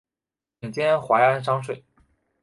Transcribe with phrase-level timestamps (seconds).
[0.59, 1.85] 贬监怀安商税。